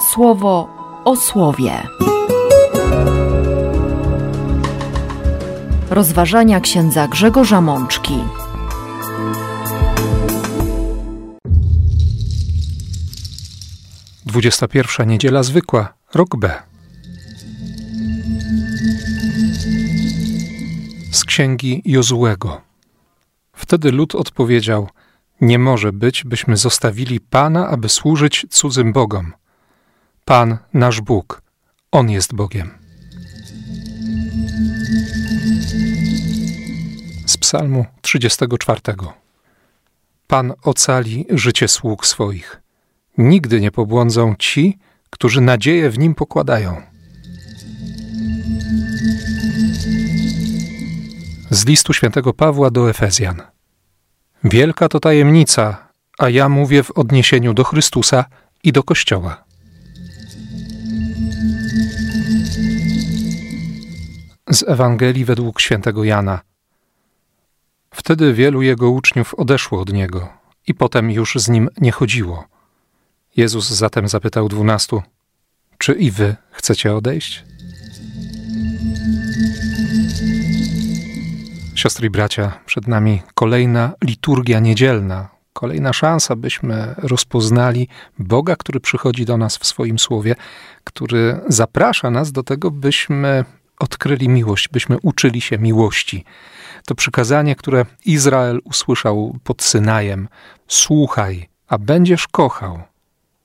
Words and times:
słowo 0.00 0.68
o 1.04 1.16
słowie. 1.16 1.72
Rozważania 5.90 6.60
księdza 6.60 7.08
Grzegorza 7.08 7.60
Mączki. 7.60 8.18
Dwudziesta 14.26 14.68
pierwsza 14.68 15.04
niedziela 15.04 15.42
zwykła, 15.42 15.94
rok 16.14 16.36
B. 16.36 16.62
Z 21.12 21.24
księgi 21.24 21.82
Jozułego. 21.84 22.60
Wtedy 23.52 23.92
lud 23.92 24.14
odpowiedział: 24.14 24.88
Nie 25.40 25.58
może 25.58 25.92
być, 25.92 26.24
byśmy 26.24 26.56
zostawili 26.56 27.20
Pana, 27.20 27.68
aby 27.68 27.88
służyć 27.88 28.46
cudzym 28.50 28.92
bogom. 28.92 29.32
Pan, 30.28 30.58
nasz 30.74 31.00
Bóg, 31.00 31.42
On 31.92 32.10
jest 32.10 32.34
Bogiem. 32.34 32.70
Z 37.26 37.36
Psalmu 37.36 37.84
34. 38.00 38.80
Pan 40.26 40.52
ocali 40.62 41.26
życie 41.30 41.68
sług 41.68 42.06
swoich. 42.06 42.60
Nigdy 43.18 43.60
nie 43.60 43.70
pobłądzą 43.70 44.34
ci, 44.38 44.78
którzy 45.10 45.40
nadzieję 45.40 45.90
w 45.90 45.98
nim 45.98 46.14
pokładają. 46.14 46.82
Z 51.50 51.66
listu 51.66 51.92
świętego 51.92 52.32
Pawła 52.32 52.70
do 52.70 52.90
Efezjan. 52.90 53.42
Wielka 54.44 54.88
to 54.88 55.00
tajemnica, 55.00 55.88
a 56.18 56.28
ja 56.28 56.48
mówię 56.48 56.82
w 56.82 56.90
odniesieniu 56.90 57.54
do 57.54 57.64
Chrystusa 57.64 58.24
i 58.64 58.72
do 58.72 58.82
Kościoła. 58.82 59.47
Z 64.50 64.62
Ewangelii 64.68 65.24
według 65.24 65.60
świętego 65.60 66.04
Jana. 66.04 66.40
Wtedy 67.90 68.34
wielu 68.34 68.62
jego 68.62 68.90
uczniów 68.90 69.34
odeszło 69.34 69.80
od 69.80 69.92
niego 69.92 70.28
i 70.66 70.74
potem 70.74 71.10
już 71.10 71.34
z 71.34 71.48
nim 71.48 71.68
nie 71.80 71.92
chodziło. 71.92 72.44
Jezus 73.36 73.70
zatem 73.70 74.08
zapytał 74.08 74.48
dwunastu: 74.48 75.02
Czy 75.78 75.92
i 75.92 76.10
wy 76.10 76.36
chcecie 76.50 76.94
odejść? 76.94 77.44
Siostry 81.74 82.06
i 82.06 82.10
bracia, 82.10 82.58
przed 82.66 82.88
nami 82.88 83.22
kolejna 83.34 83.92
liturgia 84.04 84.60
niedzielna, 84.60 85.28
kolejna 85.52 85.92
szansa, 85.92 86.36
byśmy 86.36 86.94
rozpoznali 86.96 87.88
Boga, 88.18 88.56
który 88.56 88.80
przychodzi 88.80 89.24
do 89.24 89.36
nas 89.36 89.56
w 89.56 89.66
swoim 89.66 89.98
słowie, 89.98 90.34
który 90.84 91.40
zaprasza 91.48 92.10
nas 92.10 92.32
do 92.32 92.42
tego, 92.42 92.70
byśmy 92.70 93.44
odkryli 93.78 94.28
miłość, 94.28 94.68
byśmy 94.68 94.96
uczyli 95.02 95.40
się 95.40 95.58
miłości. 95.58 96.24
To 96.86 96.94
przykazanie, 96.94 97.56
które 97.56 97.86
Izrael 98.04 98.60
usłyszał 98.64 99.38
pod 99.44 99.62
Synajem: 99.62 100.28
Słuchaj, 100.68 101.48
a 101.68 101.78
będziesz 101.78 102.28
kochał. 102.28 102.82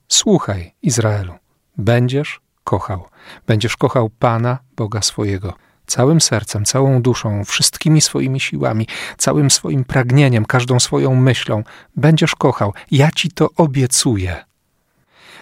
Słuchaj, 0.07 0.73
Izraelu, 0.81 1.33
będziesz 1.77 2.41
kochał. 2.63 3.07
Będziesz 3.47 3.77
kochał 3.77 4.09
Pana, 4.09 4.59
Boga 4.75 5.01
swojego 5.01 5.53
całym 5.87 6.21
sercem, 6.21 6.65
całą 6.65 7.01
duszą, 7.01 7.45
wszystkimi 7.45 8.01
swoimi 8.01 8.39
siłami, 8.39 8.87
całym 9.17 9.51
swoim 9.51 9.83
pragnieniem, 9.83 10.45
każdą 10.45 10.79
swoją 10.79 11.15
myślą, 11.15 11.63
będziesz 11.95 12.35
kochał. 12.35 12.73
Ja 12.91 13.11
ci 13.11 13.31
to 13.31 13.49
obiecuję. 13.57 14.45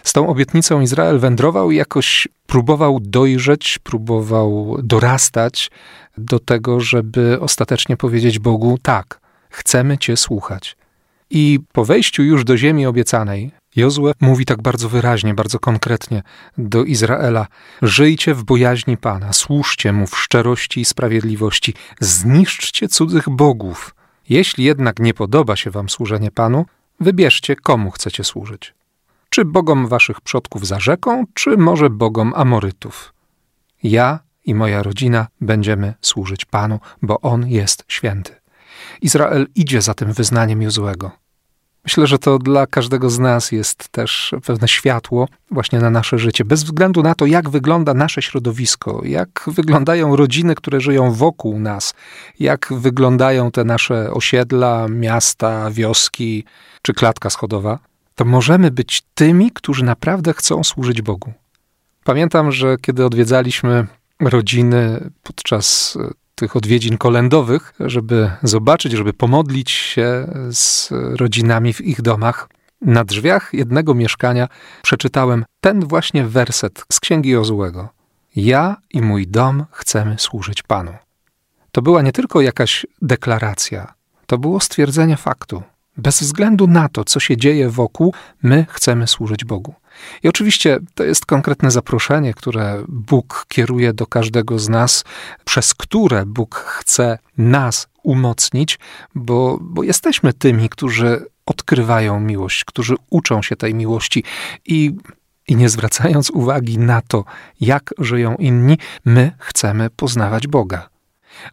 Z 0.03 0.13
tą 0.13 0.27
obietnicą 0.27 0.81
Izrael 0.81 1.19
wędrował 1.19 1.71
i 1.71 1.75
jakoś 1.75 2.27
próbował 2.47 2.99
dojrzeć, 2.99 3.79
próbował 3.83 4.77
dorastać 4.83 5.71
do 6.17 6.39
tego, 6.39 6.79
żeby 6.79 7.37
ostatecznie 7.39 7.97
powiedzieć 7.97 8.39
Bogu: 8.39 8.77
tak, 8.81 9.19
chcemy 9.49 9.97
Cię 9.97 10.17
słuchać. 10.17 10.77
I 11.29 11.59
po 11.71 11.85
wejściu 11.85 12.23
już 12.23 12.43
do 12.43 12.57
ziemi 12.57 12.85
obiecanej, 12.85 13.51
Jozue 13.75 14.11
mówi 14.21 14.45
tak 14.45 14.61
bardzo 14.61 14.89
wyraźnie, 14.89 15.33
bardzo 15.33 15.59
konkretnie 15.59 16.23
do 16.57 16.83
Izraela: 16.83 17.47
Żyjcie 17.81 18.33
w 18.33 18.43
bojaźni 18.43 18.97
Pana, 18.97 19.33
służcie 19.33 19.93
mu 19.93 20.07
w 20.07 20.17
szczerości 20.17 20.81
i 20.81 20.85
sprawiedliwości, 20.85 21.73
zniszczcie 21.99 22.87
cudzych 22.87 23.29
bogów. 23.29 23.95
Jeśli 24.29 24.63
jednak 24.63 24.99
nie 24.99 25.13
podoba 25.13 25.55
się 25.55 25.71
wam 25.71 25.89
służenie 25.89 26.31
Panu, 26.31 26.65
wybierzcie, 26.99 27.55
komu 27.55 27.91
chcecie 27.91 28.23
służyć. 28.23 28.73
Czy 29.33 29.45
bogom 29.45 29.87
waszych 29.87 30.21
przodków 30.21 30.67
za 30.67 30.79
rzeką, 30.79 31.23
czy 31.33 31.57
może 31.57 31.89
bogom 31.89 32.33
Amorytów. 32.35 33.13
Ja 33.83 34.19
i 34.45 34.55
moja 34.55 34.83
rodzina 34.83 35.27
będziemy 35.41 35.93
służyć 36.01 36.45
Panu, 36.45 36.79
bo 37.01 37.21
On 37.21 37.47
jest 37.47 37.83
święty. 37.87 38.35
Izrael 39.01 39.47
idzie 39.55 39.81
za 39.81 39.93
tym 39.93 40.13
wyznaniem 40.13 40.61
Jozuego. 40.61 41.11
Myślę, 41.83 42.07
że 42.07 42.19
to 42.19 42.39
dla 42.39 42.67
każdego 42.67 43.09
z 43.09 43.19
nas 43.19 43.51
jest 43.51 43.89
też 43.89 44.35
pewne 44.45 44.67
światło 44.67 45.27
właśnie 45.51 45.79
na 45.79 45.89
nasze 45.89 46.19
życie, 46.19 46.45
bez 46.45 46.63
względu 46.63 47.03
na 47.03 47.15
to, 47.15 47.25
jak 47.25 47.49
wygląda 47.49 47.93
nasze 47.93 48.21
środowisko, 48.21 49.01
jak 49.05 49.43
wyglądają 49.47 50.15
rodziny, 50.15 50.55
które 50.55 50.81
żyją 50.81 51.11
wokół 51.11 51.59
nas, 51.59 51.93
jak 52.39 52.67
wyglądają 52.71 53.51
te 53.51 53.63
nasze 53.63 54.11
osiedla, 54.13 54.87
miasta, 54.87 55.71
wioski 55.71 56.43
czy 56.81 56.93
klatka 56.93 57.29
schodowa, 57.29 57.79
to 58.21 58.25
możemy 58.25 58.71
być 58.71 59.03
tymi, 59.13 59.51
którzy 59.51 59.85
naprawdę 59.85 60.33
chcą 60.33 60.63
służyć 60.63 61.01
Bogu. 61.01 61.33
Pamiętam, 62.03 62.51
że 62.51 62.77
kiedy 62.81 63.05
odwiedzaliśmy 63.05 63.87
rodziny 64.19 65.09
podczas 65.23 65.97
tych 66.35 66.55
odwiedzin 66.55 66.97
kolendowych, 66.97 67.73
żeby 67.79 68.31
zobaczyć, 68.43 68.91
żeby 68.91 69.13
pomodlić 69.13 69.71
się 69.71 70.27
z 70.51 70.89
rodzinami 70.91 71.73
w 71.73 71.81
ich 71.81 72.01
domach. 72.01 72.49
Na 72.81 73.03
drzwiach 73.03 73.49
jednego 73.53 73.93
mieszkania 73.93 74.47
przeczytałem 74.81 75.45
ten 75.61 75.85
właśnie 75.85 76.25
werset 76.25 76.83
z 76.91 76.99
księgi 76.99 77.29
Jozułego. 77.29 77.89
Ja 78.35 78.77
i 78.89 79.01
mój 79.01 79.27
dom 79.27 79.65
chcemy 79.71 80.15
służyć 80.19 80.63
Panu. 80.63 80.93
To 81.71 81.81
była 81.81 82.01
nie 82.01 82.11
tylko 82.11 82.41
jakaś 82.41 82.85
deklaracja, 83.01 83.93
to 84.25 84.37
było 84.37 84.59
stwierdzenie 84.59 85.17
faktu. 85.17 85.63
Bez 85.97 86.21
względu 86.21 86.67
na 86.67 86.89
to, 86.89 87.03
co 87.03 87.19
się 87.19 87.37
dzieje 87.37 87.69
wokół, 87.69 88.13
my 88.43 88.65
chcemy 88.69 89.07
służyć 89.07 89.45
Bogu. 89.45 89.73
I 90.23 90.27
oczywiście 90.27 90.79
to 90.95 91.03
jest 91.03 91.25
konkretne 91.25 91.71
zaproszenie, 91.71 92.33
które 92.33 92.83
Bóg 92.87 93.45
kieruje 93.47 93.93
do 93.93 94.07
każdego 94.07 94.59
z 94.59 94.69
nas, 94.69 95.03
przez 95.45 95.73
które 95.73 96.25
Bóg 96.25 96.55
chce 96.55 97.17
nas 97.37 97.87
umocnić, 98.03 98.79
bo, 99.15 99.57
bo 99.61 99.83
jesteśmy 99.83 100.33
tymi, 100.33 100.69
którzy 100.69 101.25
odkrywają 101.45 102.19
miłość, 102.19 102.65
którzy 102.65 102.95
uczą 103.09 103.41
się 103.41 103.55
tej 103.55 103.75
miłości 103.75 104.23
i 104.65 104.95
i 105.47 105.55
nie 105.55 105.69
zwracając 105.69 106.29
uwagi 106.29 106.77
na 106.77 107.01
to, 107.01 107.23
jak 107.61 107.93
żyją 107.99 108.35
inni, 108.35 108.77
my 109.05 109.31
chcemy 109.39 109.89
poznawać 109.89 110.47
Boga. 110.47 110.90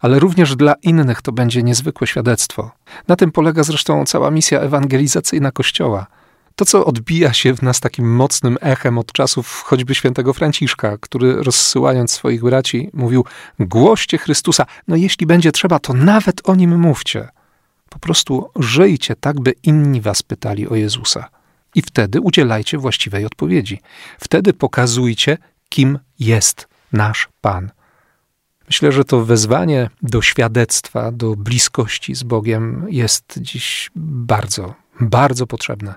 Ale 0.01 0.19
również 0.19 0.55
dla 0.55 0.73
innych 0.83 1.21
to 1.21 1.31
będzie 1.31 1.63
niezwykłe 1.63 2.07
świadectwo. 2.07 2.71
Na 3.07 3.15
tym 3.15 3.31
polega 3.31 3.63
zresztą 3.63 4.05
cała 4.05 4.31
misja 4.31 4.59
ewangelizacyjna 4.59 5.51
Kościoła. 5.51 6.07
To, 6.55 6.65
co 6.65 6.85
odbija 6.85 7.33
się 7.33 7.53
w 7.55 7.61
nas 7.61 7.79
takim 7.79 8.15
mocnym 8.15 8.57
echem 8.61 8.97
od 8.97 9.11
czasów 9.11 9.63
choćby 9.65 9.95
świętego 9.95 10.33
Franciszka, 10.33 10.97
który 10.97 11.43
rozsyłając 11.43 12.11
swoich 12.11 12.41
braci 12.41 12.89
mówił: 12.93 13.25
Głoście 13.59 14.17
Chrystusa, 14.17 14.65
no 14.87 14.95
jeśli 14.95 15.25
będzie 15.25 15.51
trzeba, 15.51 15.79
to 15.79 15.93
nawet 15.93 16.49
o 16.49 16.55
nim 16.55 16.79
mówcie. 16.79 17.27
Po 17.89 17.99
prostu 17.99 18.49
żyjcie 18.55 19.15
tak, 19.15 19.39
by 19.39 19.53
inni 19.63 20.01
was 20.01 20.23
pytali 20.23 20.67
o 20.67 20.75
Jezusa. 20.75 21.29
I 21.75 21.81
wtedy 21.81 22.21
udzielajcie 22.21 22.77
właściwej 22.77 23.25
odpowiedzi. 23.25 23.81
Wtedy 24.19 24.53
pokazujcie, 24.53 25.37
kim 25.69 25.99
jest 26.19 26.67
nasz 26.93 27.29
Pan. 27.41 27.71
Myślę, 28.69 28.91
że 28.91 29.05
to 29.05 29.25
wezwanie 29.25 29.89
do 30.01 30.21
świadectwa, 30.21 31.11
do 31.11 31.35
bliskości 31.35 32.15
z 32.15 32.23
Bogiem 32.23 32.85
jest 32.89 33.39
dziś 33.41 33.91
bardzo, 33.95 34.73
bardzo 34.99 35.47
potrzebne. 35.47 35.95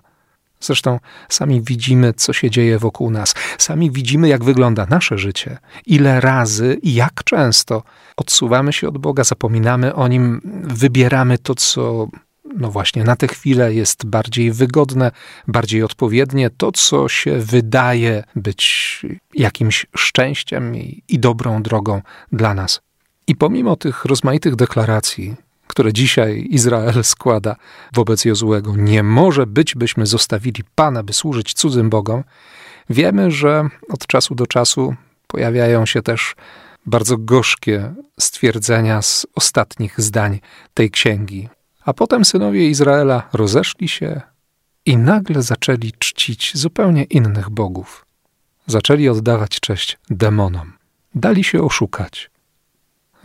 Zresztą 0.61 1.01
sami 1.29 1.63
widzimy, 1.63 2.15
co 2.15 2.33
się 2.33 2.51
dzieje 2.51 2.79
wokół 2.79 3.11
nas. 3.11 3.35
Sami 3.59 3.91
widzimy, 3.91 4.29
jak 4.29 4.45
wygląda 4.45 4.87
nasze 4.91 5.19
życie. 5.19 5.59
Ile 5.87 6.21
razy 6.21 6.79
i 6.83 6.95
jak 6.95 7.25
często 7.25 7.83
odsuwamy 8.17 8.73
się 8.73 8.89
od 8.89 8.99
Boga, 8.99 9.25
zapominamy 9.25 9.95
o 9.95 10.09
Nim, 10.09 10.41
wybieramy 10.65 11.39
to, 11.39 11.55
co 11.55 12.09
no 12.57 12.71
właśnie 12.71 13.05
na 13.05 13.17
tę 13.17 13.29
chwilę 13.29 13.75
jest 13.75 14.07
bardziej 14.07 14.53
wygodne, 14.53 15.11
bardziej 15.49 15.83
odpowiednie, 15.83 16.51
to 16.51 16.73
co 16.73 17.09
się 17.09 17.39
wydaje 17.39 18.25
być 18.37 19.03
jakimś 19.35 19.87
szczęściem 19.97 20.77
i, 20.77 21.03
i 21.09 21.19
dobrą 21.19 21.63
drogą 21.63 22.03
dla 22.33 22.55
nas. 22.55 22.81
I 23.27 23.37
pomimo 23.37 23.77
tych 23.77 24.05
rozmaitych 24.05 24.57
deklaracji, 24.57 25.35
które 25.67 25.93
dzisiaj 25.93 26.47
Izrael 26.51 27.05
składa 27.05 27.57
wobec 27.95 28.25
Jozłego. 28.25 28.77
Nie 28.77 29.03
może 29.03 29.47
być, 29.47 29.75
byśmy 29.75 30.07
zostawili 30.07 30.65
Pana, 30.75 31.03
by 31.03 31.13
służyć 31.13 31.55
cudzym 31.55 31.91
Bogom. 31.91 32.25
Wiemy, 32.91 33.31
że 33.31 33.69
od 33.89 34.07
czasu 34.07 34.35
do 34.35 34.47
czasu 34.47 34.95
pojawiają 35.27 35.87
się 35.87 36.03
też 36.03 36.35
bardzo 36.87 37.19
gorzkie 37.19 37.95
stwierdzenia 38.21 39.03
z 39.03 39.27
ostatnich 39.35 40.01
zdań 40.01 40.41
tej 40.75 40.91
księgi. 40.91 41.49
A 41.85 41.93
potem 41.93 42.25
synowie 42.25 42.69
Izraela 42.69 43.29
rozeszli 43.33 43.89
się 43.89 44.21
i 44.87 44.97
nagle 44.97 45.43
zaczęli 45.43 45.93
czcić 45.99 46.53
zupełnie 46.55 47.05
innych 47.05 47.51
bogów. 47.51 48.07
Zaczęli 48.67 49.09
oddawać 49.09 49.61
cześć 49.61 49.99
demonom. 50.11 50.73
Dali 51.15 51.45
się 51.45 51.63
oszukać. 51.63 52.31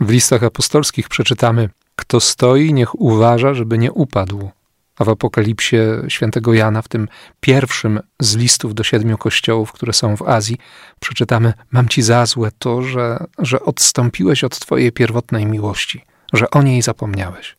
W 0.00 0.10
listach 0.10 0.42
apostolskich 0.42 1.08
przeczytamy: 1.08 1.68
Kto 1.96 2.20
stoi, 2.20 2.72
niech 2.72 3.00
uważa, 3.00 3.54
żeby 3.54 3.78
nie 3.78 3.92
upadł. 3.92 4.50
A 4.98 5.04
w 5.04 5.08
Apokalipsie 5.08 5.76
świętego 6.08 6.54
Jana, 6.54 6.82
w 6.82 6.88
tym 6.88 7.08
pierwszym 7.40 8.00
z 8.20 8.36
listów 8.36 8.74
do 8.74 8.84
siedmiu 8.84 9.18
kościołów, 9.18 9.72
które 9.72 9.92
są 9.92 10.16
w 10.16 10.22
Azji, 10.22 10.56
przeczytamy: 11.00 11.52
Mam 11.70 11.88
ci 11.88 12.02
za 12.02 12.26
złe 12.26 12.50
to, 12.58 12.82
że, 12.82 13.24
że 13.38 13.60
odstąpiłeś 13.60 14.44
od 14.44 14.58
twojej 14.58 14.92
pierwotnej 14.92 15.46
miłości, 15.46 16.04
że 16.32 16.50
o 16.50 16.62
niej 16.62 16.82
zapomniałeś. 16.82 17.56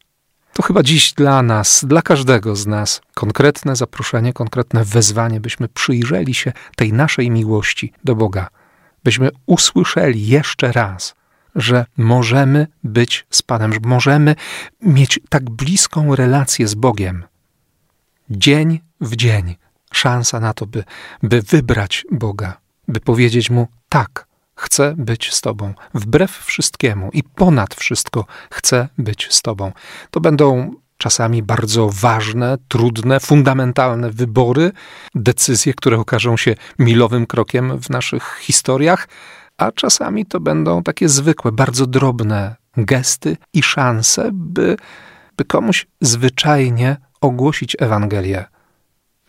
To 0.59 0.63
chyba 0.63 0.83
dziś 0.83 1.13
dla 1.13 1.41
nas, 1.41 1.85
dla 1.87 2.01
każdego 2.01 2.55
z 2.55 2.67
nas, 2.67 3.01
konkretne 3.13 3.75
zaproszenie, 3.75 4.33
konkretne 4.33 4.85
wezwanie, 4.85 5.39
byśmy 5.39 5.67
przyjrzeli 5.67 6.33
się 6.33 6.53
tej 6.75 6.93
naszej 6.93 7.31
miłości 7.31 7.93
do 8.03 8.15
Boga, 8.15 8.47
byśmy 9.03 9.29
usłyszeli 9.45 10.27
jeszcze 10.27 10.71
raz, 10.71 11.15
że 11.55 11.85
możemy 11.97 12.67
być 12.83 13.25
z 13.29 13.41
Panem, 13.41 13.73
że 13.73 13.79
możemy 13.83 14.35
mieć 14.81 15.19
tak 15.29 15.49
bliską 15.49 16.15
relację 16.15 16.67
z 16.67 16.75
Bogiem. 16.75 17.23
Dzień 18.29 18.79
w 19.01 19.15
dzień 19.15 19.55
szansa 19.93 20.39
na 20.39 20.53
to, 20.53 20.65
by, 20.65 20.83
by 21.23 21.41
wybrać 21.41 22.05
Boga, 22.11 22.57
by 22.87 22.99
powiedzieć 22.99 23.49
Mu 23.49 23.67
tak, 23.89 24.27
chcę 24.59 24.95
być 24.97 25.33
z 25.33 25.41
Tobą, 25.41 25.73
wbrew 25.93 26.31
wszystkiemu 26.31 27.09
i 27.13 27.23
ponad 27.23 27.75
wszystko 27.75 28.25
chcę 28.51 28.87
być 28.97 29.27
z 29.31 29.41
Tobą. 29.41 29.71
To 30.11 30.21
będą 30.21 30.73
czasami 30.97 31.43
bardzo 31.43 31.89
ważne, 31.93 32.57
trudne, 32.67 33.19
fundamentalne 33.19 34.11
wybory, 34.11 34.71
decyzje, 35.15 35.73
które 35.73 35.97
okażą 35.97 36.37
się 36.37 36.55
milowym 36.79 37.25
krokiem 37.25 37.79
w 37.79 37.89
naszych 37.89 38.37
historiach, 38.41 39.07
a 39.57 39.71
czasami 39.71 40.25
to 40.25 40.39
będą 40.39 40.83
takie 40.83 41.09
zwykłe, 41.09 41.51
bardzo 41.51 41.87
drobne 41.87 42.55
gesty 42.77 43.37
i 43.53 43.63
szanse, 43.63 44.29
by, 44.33 44.77
by 45.37 45.45
komuś 45.45 45.87
zwyczajnie 46.01 46.97
ogłosić 47.21 47.75
Ewangelię. 47.79 48.45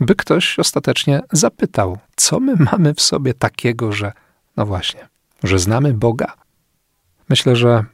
By 0.00 0.14
ktoś 0.14 0.58
ostatecznie 0.58 1.20
zapytał, 1.32 1.98
co 2.16 2.40
my 2.40 2.54
mamy 2.72 2.94
w 2.94 3.00
sobie 3.00 3.34
takiego, 3.34 3.92
że, 3.92 4.12
no 4.56 4.66
właśnie, 4.66 5.08
że 5.42 5.58
znamy 5.58 5.94
Boga. 5.94 6.34
Myślę, 7.28 7.56
że 7.56 7.84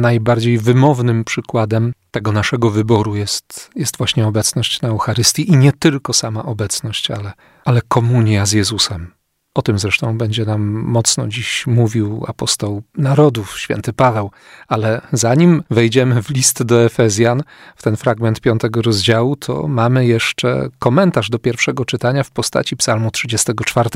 najbardziej 0.00 0.58
wymownym 0.58 1.24
przykładem 1.24 1.92
tego 2.10 2.32
naszego 2.32 2.70
wyboru 2.70 3.16
jest, 3.16 3.70
jest 3.76 3.96
właśnie 3.96 4.26
obecność 4.26 4.82
na 4.82 4.88
Eucharystii 4.88 5.50
i 5.50 5.56
nie 5.56 5.72
tylko 5.72 6.12
sama 6.12 6.44
obecność, 6.44 7.10
ale, 7.10 7.32
ale 7.64 7.82
komunia 7.88 8.46
z 8.46 8.52
Jezusem. 8.52 9.12
O 9.54 9.62
tym 9.62 9.78
zresztą 9.78 10.18
będzie 10.18 10.44
nam 10.44 10.62
mocno 10.70 11.28
dziś 11.28 11.66
mówił 11.66 12.24
apostoł 12.28 12.82
narodów, 12.96 13.58
święty 13.58 13.92
Paweł. 13.92 14.30
Ale 14.68 15.00
zanim 15.12 15.62
wejdziemy 15.70 16.22
w 16.22 16.30
list 16.30 16.62
do 16.62 16.84
Efezjan, 16.84 17.42
w 17.76 17.82
ten 17.82 17.96
fragment 17.96 18.40
piątego 18.40 18.82
rozdziału, 18.82 19.36
to 19.36 19.68
mamy 19.68 20.06
jeszcze 20.06 20.68
komentarz 20.78 21.30
do 21.30 21.38
pierwszego 21.38 21.84
czytania 21.84 22.22
w 22.22 22.30
postaci 22.30 22.76
Psalmu 22.76 23.10
34. 23.10 23.90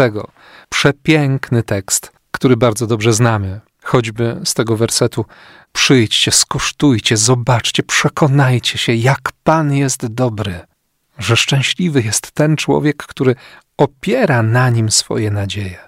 Przepiękny 0.69 1.63
tekst, 1.63 2.13
który 2.35 2.57
bardzo 2.57 2.87
dobrze 2.87 3.13
znamy. 3.13 3.61
Choćby 3.83 4.41
z 4.45 4.55
tego 4.55 4.77
wersetu: 4.77 5.25
Przyjdźcie, 5.73 6.31
skosztujcie, 6.31 7.17
zobaczcie, 7.17 7.83
przekonajcie 7.83 8.79
się, 8.79 8.95
jak 8.95 9.33
Pan 9.45 9.73
jest 9.73 10.07
dobry 10.07 10.61
że 11.19 11.37
szczęśliwy 11.37 12.03
jest 12.03 12.33
ten 12.33 12.57
człowiek, 12.57 12.97
który 12.97 13.35
opiera 13.77 14.43
na 14.43 14.71
nim 14.71 14.91
swoje 14.91 15.31
nadzieje. 15.31 15.79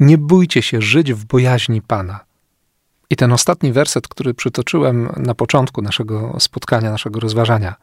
Nie 0.00 0.18
bójcie 0.18 0.62
się 0.62 0.82
żyć 0.82 1.12
w 1.12 1.24
bojaźni 1.24 1.82
Pana. 1.82 2.20
I 3.10 3.16
ten 3.16 3.32
ostatni 3.32 3.72
werset, 3.72 4.08
który 4.08 4.34
przytoczyłem 4.34 5.08
na 5.16 5.34
początku 5.34 5.82
naszego 5.82 6.36
spotkania, 6.40 6.90
naszego 6.90 7.20
rozważania. 7.20 7.74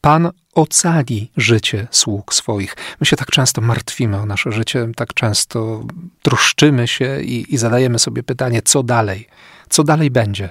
Pan 0.00 0.30
ocali 0.54 1.30
życie 1.36 1.88
sług 1.90 2.34
swoich. 2.34 2.76
My 3.00 3.06
się 3.06 3.16
tak 3.16 3.30
często 3.30 3.60
martwimy 3.60 4.16
o 4.16 4.26
nasze 4.26 4.52
życie, 4.52 4.88
tak 4.96 5.14
często 5.14 5.84
troszczymy 6.22 6.88
się 6.88 7.20
i, 7.22 7.54
i 7.54 7.58
zadajemy 7.58 7.98
sobie 7.98 8.22
pytanie, 8.22 8.62
co 8.62 8.82
dalej? 8.82 9.28
Co 9.68 9.84
dalej 9.84 10.10
będzie? 10.10 10.48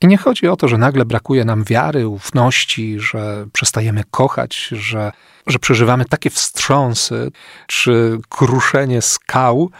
I 0.00 0.06
nie 0.06 0.18
chodzi 0.18 0.48
o 0.48 0.56
to, 0.56 0.68
że 0.68 0.78
nagle 0.78 1.04
brakuje 1.04 1.44
nam 1.44 1.64
wiary, 1.64 2.08
ufności, 2.08 3.00
że 3.00 3.46
przestajemy 3.52 4.02
kochać, 4.10 4.68
że, 4.72 5.12
że 5.46 5.58
przeżywamy 5.58 6.04
takie 6.04 6.30
wstrząsy 6.30 7.30
czy 7.66 8.18
kruszenie 8.28 9.02
skał 9.02 9.70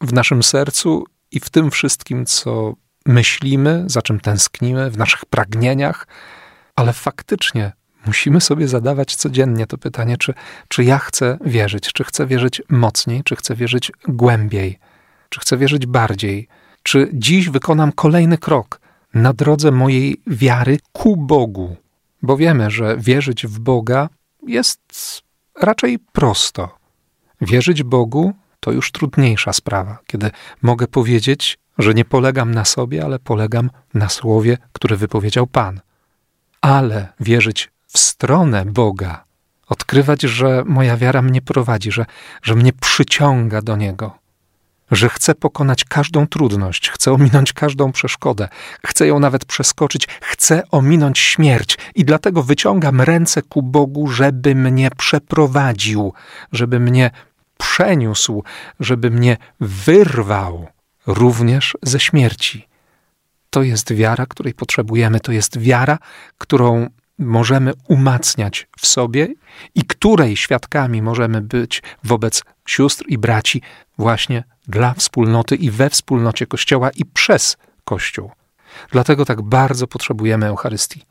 w 0.00 0.12
naszym 0.12 0.42
sercu 0.42 1.04
i 1.30 1.40
w 1.40 1.50
tym 1.50 1.70
wszystkim, 1.70 2.26
co 2.26 2.74
myślimy, 3.06 3.84
za 3.86 4.02
czym 4.02 4.20
tęsknimy, 4.20 4.90
w 4.90 4.98
naszych 4.98 5.24
pragnieniach, 5.24 6.06
ale 6.76 6.92
faktycznie 6.92 7.72
musimy 8.08 8.40
sobie 8.40 8.68
zadawać 8.68 9.16
codziennie 9.16 9.66
to 9.66 9.78
pytanie, 9.78 10.16
czy, 10.16 10.34
czy 10.68 10.84
ja 10.84 10.98
chcę 10.98 11.38
wierzyć, 11.44 11.92
czy 11.92 12.04
chcę 12.04 12.26
wierzyć 12.26 12.62
mocniej, 12.68 13.22
czy 13.24 13.36
chcę 13.36 13.54
wierzyć 13.54 13.92
głębiej, 14.08 14.78
czy 15.28 15.40
chcę 15.40 15.56
wierzyć 15.56 15.86
bardziej, 15.86 16.48
czy 16.82 17.10
dziś 17.12 17.48
wykonam 17.48 17.92
kolejny 17.92 18.38
krok 18.38 18.80
na 19.14 19.32
drodze 19.32 19.70
mojej 19.70 20.20
wiary 20.26 20.78
ku 20.92 21.16
Bogu, 21.16 21.76
bo 22.22 22.36
wiemy, 22.36 22.70
że 22.70 22.96
wierzyć 22.96 23.46
w 23.46 23.58
Boga 23.58 24.08
jest 24.46 24.82
raczej 25.60 25.98
prosto. 25.98 26.78
Wierzyć 27.40 27.82
Bogu 27.82 28.32
to 28.60 28.72
już 28.72 28.92
trudniejsza 28.92 29.52
sprawa, 29.52 29.98
kiedy 30.06 30.30
mogę 30.62 30.86
powiedzieć, 30.86 31.58
że 31.78 31.94
nie 31.94 32.04
polegam 32.04 32.54
na 32.54 32.64
sobie, 32.64 33.04
ale 33.04 33.18
polegam 33.18 33.70
na 33.94 34.08
słowie, 34.08 34.58
które 34.72 34.96
wypowiedział 34.96 35.46
Pan. 35.46 35.80
Ale 36.60 37.08
wierzyć 37.20 37.70
w 37.88 37.98
stronę 37.98 38.64
Boga, 38.64 39.24
odkrywać, 39.68 40.22
że 40.22 40.62
moja 40.66 40.96
wiara 40.96 41.22
mnie 41.22 41.42
prowadzi, 41.42 41.92
że, 41.92 42.06
że 42.42 42.54
mnie 42.54 42.72
przyciąga 42.72 43.62
do 43.62 43.76
Niego, 43.76 44.18
że 44.90 45.08
chcę 45.08 45.34
pokonać 45.34 45.84
każdą 45.84 46.26
trudność, 46.26 46.90
chcę 46.90 47.12
ominąć 47.12 47.52
każdą 47.52 47.92
przeszkodę, 47.92 48.48
chcę 48.86 49.06
ją 49.06 49.20
nawet 49.20 49.44
przeskoczyć, 49.44 50.08
chcę 50.20 50.62
ominąć 50.70 51.18
śmierć 51.18 51.78
i 51.94 52.04
dlatego 52.04 52.42
wyciągam 52.42 53.00
ręce 53.00 53.42
ku 53.42 53.62
Bogu, 53.62 54.08
żeby 54.08 54.54
mnie 54.54 54.90
przeprowadził, 54.96 56.12
żeby 56.52 56.80
mnie 56.80 57.10
przeniósł, 57.58 58.44
żeby 58.80 59.10
mnie 59.10 59.36
wyrwał 59.60 60.68
również 61.06 61.76
ze 61.82 62.00
śmierci. 62.00 62.68
To 63.50 63.62
jest 63.62 63.92
wiara, 63.92 64.26
której 64.26 64.54
potrzebujemy, 64.54 65.20
to 65.20 65.32
jest 65.32 65.58
wiara, 65.58 65.98
którą 66.38 66.88
możemy 67.18 67.72
umacniać 67.88 68.68
w 68.78 68.86
sobie 68.86 69.28
i 69.74 69.82
której 69.82 70.36
świadkami 70.36 71.02
możemy 71.02 71.40
być 71.40 71.82
wobec 72.04 72.42
sióstr 72.66 73.04
i 73.08 73.18
braci 73.18 73.62
właśnie 73.98 74.44
dla 74.68 74.94
wspólnoty 74.94 75.56
i 75.56 75.70
we 75.70 75.90
wspólnocie 75.90 76.46
Kościoła 76.46 76.90
i 76.90 77.04
przez 77.04 77.56
Kościół. 77.84 78.30
Dlatego 78.92 79.24
tak 79.24 79.42
bardzo 79.42 79.86
potrzebujemy 79.86 80.46
Eucharystii. 80.46 81.02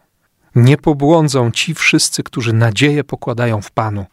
Nie 0.55 0.77
pobłądzą 0.77 1.51
ci 1.51 1.75
wszyscy, 1.75 2.23
którzy 2.23 2.53
nadzieję 2.53 3.03
pokładają 3.03 3.61
w 3.61 3.71
Panu. 3.71 4.05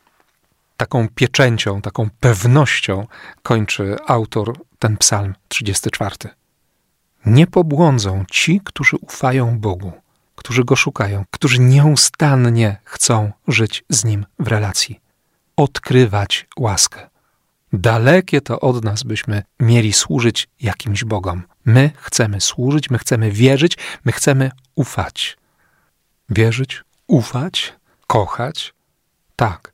Taką 0.76 1.08
pieczęcią, 1.08 1.82
taką 1.82 2.08
pewnością 2.20 3.06
kończy 3.42 3.96
autor 4.06 4.52
ten 4.78 4.96
psalm 4.96 5.34
34. 5.48 6.16
Nie 7.26 7.46
pobłądzą 7.46 8.24
ci, 8.30 8.60
którzy 8.64 8.96
ufają 8.96 9.58
Bogu, 9.58 9.92
którzy 10.44 10.64
Go 10.64 10.76
szukają, 10.76 11.24
którzy 11.30 11.60
nieustannie 11.60 12.76
chcą 12.84 13.32
żyć 13.48 13.84
z 13.88 14.04
Nim 14.04 14.26
w 14.38 14.48
relacji, 14.48 15.00
odkrywać 15.56 16.46
łaskę. 16.58 17.10
Dalekie 17.72 18.40
to 18.40 18.60
od 18.60 18.84
nas, 18.84 19.02
byśmy 19.02 19.42
mieli 19.60 19.92
służyć 19.92 20.48
jakimś 20.60 21.04
Bogom. 21.04 21.42
My 21.64 21.90
chcemy 21.96 22.40
służyć, 22.40 22.90
my 22.90 22.98
chcemy 22.98 23.30
wierzyć, 23.30 23.78
my 24.04 24.12
chcemy 24.12 24.50
ufać. 24.74 25.36
Wierzyć, 26.30 26.82
ufać, 27.06 27.74
kochać? 28.06 28.74
Tak. 29.36 29.72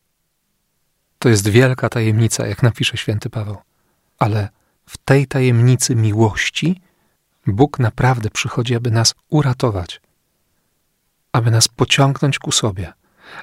To 1.18 1.28
jest 1.28 1.48
wielka 1.48 1.88
tajemnica, 1.88 2.46
jak 2.46 2.62
napisze 2.62 2.96
święty 2.96 3.30
Paweł. 3.30 3.56
Ale 4.18 4.48
w 4.86 4.98
tej 4.98 5.26
tajemnicy 5.26 5.96
miłości 5.96 6.80
Bóg 7.46 7.78
naprawdę 7.78 8.30
przychodzi, 8.30 8.74
aby 8.74 8.90
nas 8.90 9.14
uratować. 9.28 10.00
Aby 11.32 11.50
nas 11.50 11.68
pociągnąć 11.68 12.38
ku 12.38 12.52
sobie, 12.52 12.92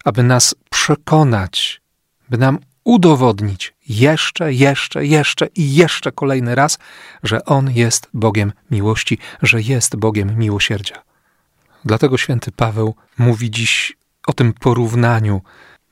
aby 0.03 0.23
nas 0.23 0.55
przekonać, 0.69 1.81
by 2.29 2.37
nam 2.37 2.59
udowodnić 2.83 3.73
jeszcze, 3.89 4.53
jeszcze, 4.53 5.05
jeszcze 5.05 5.47
i 5.55 5.75
jeszcze 5.75 6.11
kolejny 6.11 6.55
raz, 6.55 6.77
że 7.23 7.45
On 7.45 7.71
jest 7.71 8.09
Bogiem 8.13 8.53
miłości, 8.71 9.17
że 9.41 9.61
jest 9.61 9.95
Bogiem 9.95 10.37
miłosierdzia. 10.37 11.03
Dlatego 11.85 12.17
święty 12.17 12.51
Paweł 12.51 12.95
mówi 13.17 13.51
dziś 13.51 13.97
o 14.27 14.33
tym 14.33 14.53
porównaniu 14.53 15.41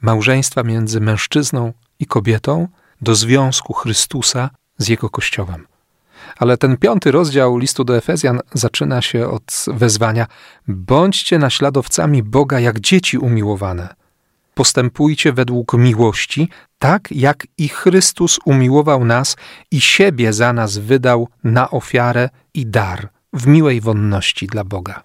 małżeństwa 0.01 0.63
między 0.63 1.01
mężczyzną 1.01 1.73
i 1.99 2.05
kobietą 2.05 2.67
do 3.01 3.15
związku 3.15 3.73
Chrystusa 3.73 4.49
z 4.77 4.87
Jego 4.87 5.09
Kościołem. 5.09 5.67
Ale 6.37 6.57
ten 6.57 6.77
piąty 6.77 7.11
rozdział 7.11 7.57
listu 7.57 7.83
do 7.83 7.97
Efezjan 7.97 8.39
zaczyna 8.53 9.01
się 9.01 9.27
od 9.29 9.65
wezwania: 9.67 10.27
bądźcie 10.67 11.39
naśladowcami 11.39 12.23
Boga 12.23 12.59
jak 12.59 12.79
dzieci 12.79 13.17
umiłowane. 13.17 13.95
Postępujcie 14.53 15.33
według 15.33 15.73
miłości, 15.73 16.49
tak 16.79 17.11
jak 17.11 17.47
i 17.57 17.69
Chrystus 17.69 18.39
umiłował 18.45 19.05
nas 19.05 19.37
i 19.71 19.81
siebie 19.81 20.33
za 20.33 20.53
nas 20.53 20.77
wydał 20.77 21.27
na 21.43 21.69
ofiarę 21.71 22.29
i 22.53 22.65
dar 22.65 23.09
w 23.33 23.47
miłej 23.47 23.81
wonności 23.81 24.47
dla 24.47 24.63
Boga. 24.63 25.03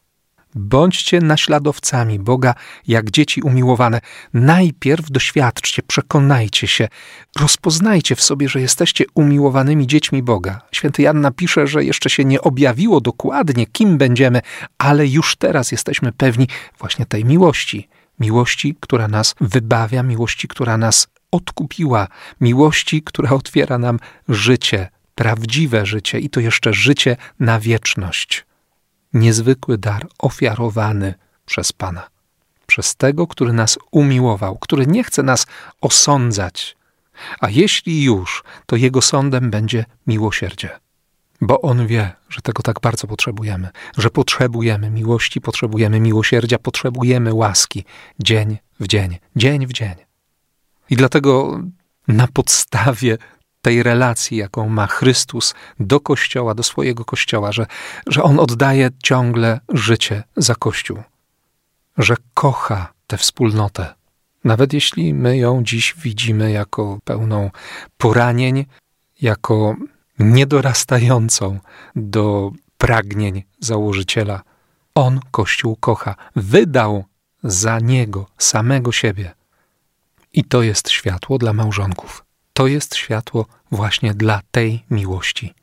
Bądźcie 0.54 1.20
naśladowcami 1.20 2.18
Boga, 2.18 2.54
jak 2.86 3.10
dzieci 3.10 3.42
umiłowane. 3.42 4.00
Najpierw 4.34 5.10
doświadczcie, 5.10 5.82
przekonajcie 5.82 6.66
się, 6.66 6.88
rozpoznajcie 7.40 8.16
w 8.16 8.22
sobie, 8.22 8.48
że 8.48 8.60
jesteście 8.60 9.04
umiłowanymi 9.14 9.86
dziećmi 9.86 10.22
Boga. 10.22 10.60
Święty 10.72 11.02
Jan 11.02 11.20
napisze, 11.20 11.66
że 11.66 11.84
jeszcze 11.84 12.10
się 12.10 12.24
nie 12.24 12.40
objawiło 12.40 13.00
dokładnie, 13.00 13.66
kim 13.66 13.98
będziemy, 13.98 14.40
ale 14.78 15.06
już 15.06 15.36
teraz 15.36 15.72
jesteśmy 15.72 16.12
pewni 16.12 16.48
właśnie 16.78 17.06
tej 17.06 17.24
miłości. 17.24 17.88
Miłości, 18.20 18.76
która 18.80 19.08
nas 19.08 19.34
wybawia, 19.40 20.02
miłości, 20.02 20.48
która 20.48 20.76
nas 20.76 21.08
odkupiła, 21.30 22.08
miłości, 22.40 23.02
która 23.02 23.30
otwiera 23.30 23.78
nam 23.78 23.98
życie, 24.28 24.88
prawdziwe 25.14 25.86
życie 25.86 26.18
i 26.18 26.30
to 26.30 26.40
jeszcze 26.40 26.72
życie 26.72 27.16
na 27.40 27.60
wieczność 27.60 28.49
niezwykły 29.12 29.78
dar 29.78 30.06
ofiarowany 30.18 31.14
przez 31.46 31.72
Pana. 31.72 32.08
Przez 32.66 32.96
tego, 32.96 33.26
który 33.26 33.52
nas 33.52 33.78
umiłował, 33.90 34.58
który 34.58 34.86
nie 34.86 35.04
chce 35.04 35.22
nas 35.22 35.46
osądzać, 35.80 36.76
a 37.40 37.50
jeśli 37.50 38.02
już, 38.02 38.44
to 38.66 38.76
jego 38.76 39.02
sądem 39.02 39.50
będzie 39.50 39.84
miłosierdzie. 40.06 40.70
Bo 41.40 41.60
on 41.60 41.86
wie, 41.86 42.12
że 42.28 42.40
tego 42.40 42.62
tak 42.62 42.80
bardzo 42.80 43.06
potrzebujemy, 43.06 43.68
że 43.98 44.10
potrzebujemy 44.10 44.90
miłości, 44.90 45.40
potrzebujemy 45.40 46.00
miłosierdzia, 46.00 46.58
potrzebujemy 46.58 47.34
łaski 47.34 47.84
dzień 48.20 48.58
w 48.80 48.86
dzień, 48.86 49.18
dzień 49.36 49.66
w 49.66 49.72
dzień. 49.72 49.94
I 50.90 50.96
dlatego 50.96 51.60
na 52.08 52.28
podstawie 52.28 53.18
tej 53.62 53.82
relacji, 53.82 54.36
jaką 54.36 54.68
ma 54.68 54.86
Chrystus 54.86 55.54
do 55.80 56.00
Kościoła, 56.00 56.54
do 56.54 56.62
swojego 56.62 57.04
Kościoła, 57.04 57.52
że, 57.52 57.66
że 58.06 58.22
On 58.22 58.40
oddaje 58.40 58.90
ciągle 59.02 59.60
życie 59.68 60.22
za 60.36 60.54
Kościół, 60.54 61.02
że 61.98 62.16
kocha 62.34 62.92
tę 63.06 63.16
wspólnotę. 63.16 63.94
Nawet 64.44 64.72
jeśli 64.72 65.14
my 65.14 65.38
ją 65.38 65.62
dziś 65.64 65.94
widzimy 65.98 66.50
jako 66.50 66.98
pełną 67.04 67.50
poranień, 67.98 68.66
jako 69.22 69.76
niedorastającą 70.18 71.58
do 71.96 72.50
pragnień 72.78 73.42
założyciela, 73.60 74.42
On 74.94 75.20
Kościół 75.30 75.76
kocha, 75.76 76.14
wydał 76.36 77.04
za 77.44 77.78
niego 77.78 78.26
samego 78.38 78.92
siebie. 78.92 79.34
I 80.32 80.44
to 80.44 80.62
jest 80.62 80.90
światło 80.90 81.38
dla 81.38 81.52
małżonków 81.52 82.29
to 82.60 82.66
jest 82.66 82.96
światło 82.96 83.46
właśnie 83.70 84.14
dla 84.14 84.40
tej 84.50 84.84
miłości. 84.90 85.54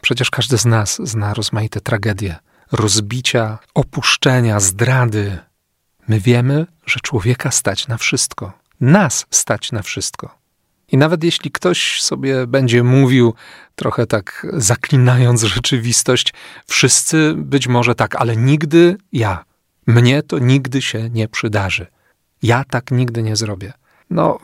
Przecież 0.00 0.30
każdy 0.30 0.58
z 0.58 0.64
nas 0.64 1.00
zna 1.04 1.34
rozmaite 1.34 1.80
tragedie, 1.80 2.36
rozbicia, 2.72 3.58
opuszczenia, 3.74 4.60
zdrady. 4.60 5.38
My 6.08 6.20
wiemy, 6.20 6.66
że 6.86 7.00
człowieka 7.00 7.50
stać 7.50 7.88
na 7.88 7.96
wszystko, 7.96 8.52
nas 8.80 9.26
stać 9.30 9.72
na 9.72 9.82
wszystko. 9.82 10.38
I 10.92 10.96
nawet 10.96 11.24
jeśli 11.24 11.50
ktoś 11.50 12.02
sobie 12.02 12.46
będzie 12.46 12.82
mówił, 12.82 13.34
trochę 13.74 14.06
tak 14.06 14.46
zaklinając 14.52 15.42
rzeczywistość, 15.54 16.34
wszyscy 16.66 17.34
być 17.36 17.66
może 17.68 17.94
tak, 17.94 18.16
ale 18.16 18.36
nigdy 18.36 18.96
ja. 19.12 19.44
Mnie 19.86 20.22
to 20.22 20.38
nigdy 20.38 20.82
się 20.82 21.10
nie 21.10 21.28
przydarzy. 21.28 21.86
Ja 22.42 22.64
tak 22.64 22.90
nigdy 22.90 23.22
nie 23.22 23.36
zrobię. 23.36 23.72
No, 24.10 24.38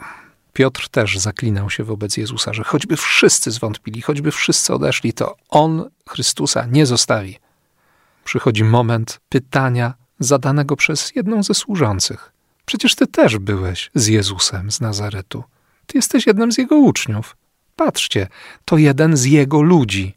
Piotr 0.53 0.89
też 0.89 1.19
zaklinał 1.19 1.71
się 1.71 1.85
wobec 1.85 2.17
Jezusa, 2.17 2.53
że 2.53 2.65
choćby 2.65 2.97
wszyscy 2.97 3.51
zwątpili, 3.51 4.03
choćby 4.03 4.31
wszyscy 4.31 4.75
odeszli, 4.75 5.13
to 5.13 5.37
on 5.49 5.91
Chrystusa 6.09 6.67
nie 6.67 6.87
zostawi. 6.87 7.39
Przychodzi 8.25 8.65
moment 8.65 9.21
pytania 9.29 9.95
zadanego 10.19 10.77
przez 10.77 11.13
jedną 11.15 11.43
ze 11.43 11.55
służących. 11.55 12.33
Przecież 12.65 12.95
ty 12.95 13.07
też 13.07 13.39
byłeś 13.39 13.91
z 13.95 14.07
Jezusem 14.07 14.71
z 14.71 14.81
Nazaretu. 14.81 15.45
Ty 15.87 15.99
jesteś 15.99 16.27
jednym 16.27 16.53
z 16.53 16.59
jego 16.59 16.77
uczniów. 16.77 17.37
Patrzcie, 17.77 18.29
to 18.65 18.79
jeden 18.79 19.17
z 19.17 19.25
jego 19.25 19.63
ludzi. 19.63 20.15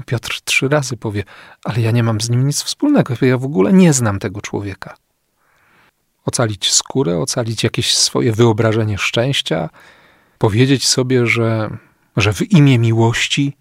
I 0.00 0.02
Piotr 0.02 0.40
trzy 0.44 0.68
razy 0.68 0.96
powie: 0.96 1.24
Ale 1.64 1.80
ja 1.80 1.90
nie 1.90 2.02
mam 2.02 2.20
z 2.20 2.30
nim 2.30 2.46
nic 2.46 2.62
wspólnego, 2.62 3.14
ja 3.20 3.38
w 3.38 3.44
ogóle 3.44 3.72
nie 3.72 3.92
znam 3.92 4.18
tego 4.18 4.40
człowieka 4.40 4.96
ocalić 6.26 6.72
skórę, 6.72 7.18
ocalić 7.18 7.64
jakieś 7.64 7.96
swoje 7.96 8.32
wyobrażenie 8.32 8.98
szczęścia, 8.98 9.68
powiedzieć 10.38 10.86
sobie, 10.86 11.26
że, 11.26 11.70
że 12.16 12.32
w 12.32 12.52
imię 12.52 12.78
miłości, 12.78 13.56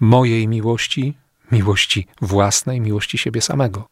mojej 0.00 0.48
miłości, 0.48 1.14
miłości 1.52 2.06
własnej, 2.20 2.80
miłości 2.80 3.18
siebie 3.18 3.40
samego. 3.40 3.88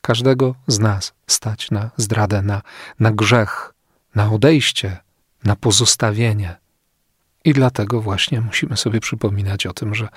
Każdego 0.00 0.54
z 0.66 0.78
nas 0.78 1.12
stać 1.26 1.70
na 1.70 1.90
zdradę, 1.96 2.42
na, 2.42 2.62
na 3.00 3.12
grzech, 3.12 3.74
na 4.14 4.30
odejście, 4.30 4.96
na 5.44 5.56
pozostawienie. 5.56 6.56
I 7.44 7.52
dlatego 7.52 8.00
właśnie 8.00 8.40
musimy 8.40 8.76
sobie 8.76 9.00
przypominać 9.00 9.66
o 9.66 9.72
tym, 9.72 9.94
że, 9.94 10.08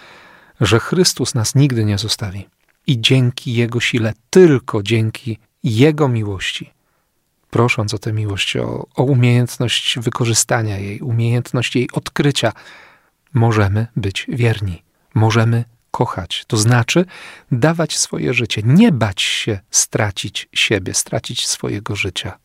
że 0.61 0.79
Chrystus 0.79 1.35
nas 1.35 1.55
nigdy 1.55 1.85
nie 1.85 1.97
zostawi. 1.97 2.47
I 2.87 3.01
dzięki 3.01 3.53
Jego 3.53 3.79
sile, 3.79 4.13
tylko 4.29 4.83
dzięki 4.83 5.39
jego 5.63 6.07
miłości, 6.07 6.73
prosząc 7.49 7.93
o 7.93 7.97
tę 7.97 8.13
miłość, 8.13 8.57
o, 8.57 8.87
o 8.95 9.03
umiejętność 9.03 9.99
wykorzystania 9.99 10.77
jej, 10.77 11.01
umiejętność 11.01 11.75
jej 11.75 11.89
odkrycia, 11.91 12.53
możemy 13.33 13.87
być 13.95 14.25
wierni, 14.29 14.83
możemy 15.13 15.65
kochać. 15.91 16.45
To 16.47 16.57
znaczy 16.57 17.05
dawać 17.51 17.97
swoje 17.97 18.33
życie, 18.33 18.61
nie 18.65 18.91
bać 18.91 19.21
się 19.21 19.59
stracić 19.71 20.49
siebie, 20.53 20.93
stracić 20.93 21.47
swojego 21.47 21.95
życia. 21.95 22.37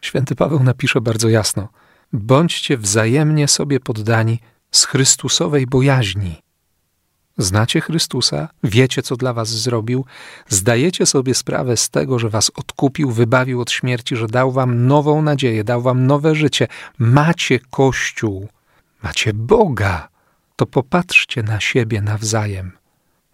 Święty 0.00 0.34
Paweł 0.34 0.62
napisze 0.62 1.00
bardzo 1.00 1.28
jasno: 1.28 1.68
bądźcie 2.12 2.78
wzajemnie 2.78 3.48
sobie 3.48 3.80
poddani 3.80 4.38
z 4.70 4.84
Chrystusowej 4.84 5.66
bojaźni. 5.66 6.42
Znacie 7.40 7.80
Chrystusa, 7.80 8.48
wiecie, 8.64 9.02
co 9.02 9.16
dla 9.16 9.32
was 9.32 9.48
zrobił, 9.48 10.04
zdajecie 10.48 11.06
sobie 11.06 11.34
sprawę 11.34 11.76
z 11.76 11.90
tego, 11.90 12.18
że 12.18 12.28
was 12.28 12.50
odkupił, 12.54 13.10
wybawił 13.10 13.60
od 13.60 13.70
śmierci, 13.70 14.16
że 14.16 14.26
dał 14.26 14.52
wam 14.52 14.86
nową 14.86 15.22
nadzieję, 15.22 15.64
dał 15.64 15.82
wam 15.82 16.06
nowe 16.06 16.34
życie. 16.34 16.68
Macie 16.98 17.58
Kościół, 17.70 18.48
macie 19.02 19.34
Boga. 19.34 20.08
To 20.56 20.66
popatrzcie 20.66 21.42
na 21.42 21.60
siebie 21.60 22.00
nawzajem, 22.00 22.72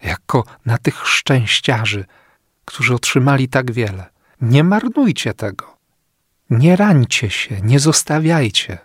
jako 0.02 0.44
na 0.66 0.78
tych 0.78 1.06
szczęściarzy, 1.06 2.04
którzy 2.64 2.94
otrzymali 2.94 3.48
tak 3.48 3.72
wiele. 3.72 4.06
Nie 4.40 4.64
marnujcie 4.64 5.34
tego. 5.34 5.76
Nie 6.50 6.76
rańcie 6.76 7.30
się, 7.30 7.60
nie 7.60 7.80
zostawiajcie. 7.80 8.78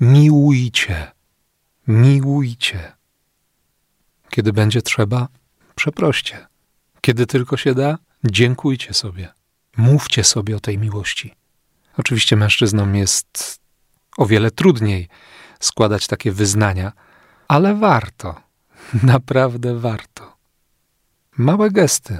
Miłujcie, 0.00 1.12
miłujcie. 1.86 2.99
Kiedy 4.30 4.52
będzie 4.52 4.82
trzeba, 4.82 5.28
przeproście. 5.74 6.46
Kiedy 7.00 7.26
tylko 7.26 7.56
się 7.56 7.74
da, 7.74 7.98
dziękujcie 8.24 8.94
sobie. 8.94 9.28
Mówcie 9.76 10.24
sobie 10.24 10.56
o 10.56 10.60
tej 10.60 10.78
miłości. 10.78 11.34
Oczywiście 11.96 12.36
mężczyznom 12.36 12.94
jest 12.94 13.60
o 14.16 14.26
wiele 14.26 14.50
trudniej 14.50 15.08
składać 15.60 16.06
takie 16.06 16.32
wyznania, 16.32 16.92
ale 17.48 17.74
warto, 17.74 18.40
naprawdę 19.02 19.78
warto. 19.78 20.36
Małe 21.36 21.70
gesty, 21.70 22.18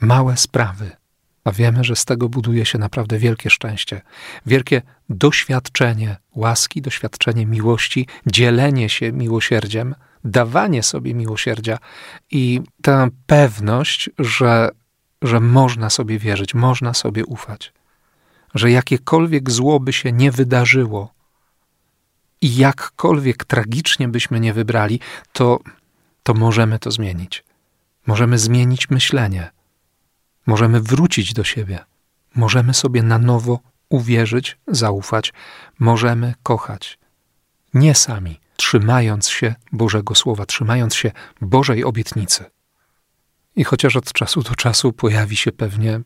małe 0.00 0.36
sprawy, 0.36 0.90
a 1.44 1.52
wiemy, 1.52 1.84
że 1.84 1.96
z 1.96 2.04
tego 2.04 2.28
buduje 2.28 2.66
się 2.66 2.78
naprawdę 2.78 3.18
wielkie 3.18 3.50
szczęście, 3.50 4.00
wielkie 4.46 4.82
doświadczenie 5.08 6.16
łaski, 6.34 6.82
doświadczenie 6.82 7.46
miłości, 7.46 8.06
dzielenie 8.26 8.88
się 8.88 9.12
miłosierdziem 9.12 9.94
dawanie 10.24 10.82
sobie 10.82 11.14
miłosierdzia 11.14 11.78
i 12.30 12.60
tę 12.82 13.08
pewność, 13.26 14.10
że, 14.18 14.70
że 15.22 15.40
można 15.40 15.90
sobie 15.90 16.18
wierzyć, 16.18 16.54
można 16.54 16.94
sobie 16.94 17.24
ufać, 17.24 17.72
że 18.54 18.70
jakiekolwiek 18.70 19.50
zło 19.50 19.80
by 19.80 19.92
się 19.92 20.12
nie 20.12 20.30
wydarzyło 20.30 21.14
i 22.40 22.56
jakkolwiek 22.56 23.44
tragicznie 23.44 24.08
byśmy 24.08 24.40
nie 24.40 24.52
wybrali, 24.52 25.00
to, 25.32 25.60
to 26.22 26.34
możemy 26.34 26.78
to 26.78 26.90
zmienić. 26.90 27.44
Możemy 28.06 28.38
zmienić 28.38 28.90
myślenie, 28.90 29.50
możemy 30.46 30.80
wrócić 30.80 31.32
do 31.32 31.44
siebie, 31.44 31.78
możemy 32.34 32.74
sobie 32.74 33.02
na 33.02 33.18
nowo 33.18 33.60
uwierzyć, 33.88 34.56
zaufać, 34.66 35.32
możemy 35.78 36.34
kochać. 36.42 36.98
Nie 37.74 37.94
sami, 37.94 38.40
trzymając 38.56 39.28
się 39.28 39.54
Bożego 39.72 40.14
Słowa, 40.14 40.46
trzymając 40.46 40.94
się 40.94 41.12
Bożej 41.40 41.84
obietnicy. 41.84 42.44
I 43.56 43.64
chociaż 43.64 43.96
od 43.96 44.12
czasu 44.12 44.42
do 44.42 44.54
czasu 44.54 44.92
pojawi 44.92 45.36
się 45.36 45.52
pewnie, 45.52 46.00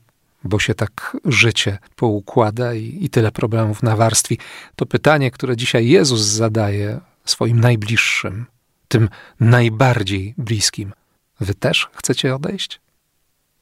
bo 0.45 0.59
się 0.59 0.75
tak 0.75 1.17
życie 1.25 1.78
poukłada 1.97 2.75
i, 2.75 2.99
i 3.05 3.11
tyle 3.11 3.33
problemów 3.33 3.83
nawarstwi, 3.83 4.38
to 4.76 4.87
pytanie, 4.87 5.31
które 5.31 5.57
dzisiaj 5.57 5.88
Jezus 5.88 6.21
zadaje 6.21 7.00
swoim 7.25 7.61
najbliższym, 7.61 8.47
tym 8.88 9.09
najbardziej 9.40 10.35
bliskim, 10.38 10.93
wy 11.40 11.55
też 11.55 11.88
chcecie 11.95 12.35
odejść? 12.35 12.81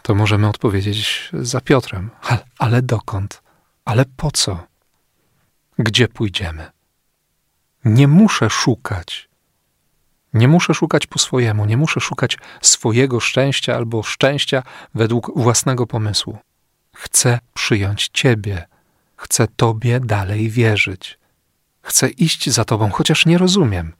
To 0.02 0.14
możemy 0.14 0.48
odpowiedzieć 0.48 1.30
za 1.32 1.60
Piotrem, 1.60 2.10
ale, 2.22 2.44
ale 2.58 2.82
dokąd? 2.82 3.42
Ale 3.84 4.04
po 4.16 4.30
co? 4.30 4.66
Gdzie 5.78 6.08
pójdziemy? 6.08 6.75
Nie 7.86 8.08
muszę 8.08 8.50
szukać. 8.50 9.28
Nie 10.34 10.48
muszę 10.48 10.74
szukać 10.74 11.06
po 11.06 11.18
swojemu, 11.18 11.64
nie 11.64 11.76
muszę 11.76 12.00
szukać 12.00 12.38
swojego 12.62 13.20
szczęścia 13.20 13.76
albo 13.76 14.02
szczęścia 14.02 14.62
według 14.94 15.38
własnego 15.38 15.86
pomysłu. 15.86 16.38
Chcę 16.96 17.38
przyjąć 17.54 18.08
Ciebie, 18.12 18.68
chcę 19.16 19.46
Tobie 19.56 20.00
dalej 20.00 20.50
wierzyć. 20.50 21.18
Chcę 21.82 22.08
iść 22.08 22.50
za 22.50 22.64
Tobą, 22.64 22.90
chociaż 22.90 23.26
nie 23.26 23.38
rozumiem. 23.38 23.92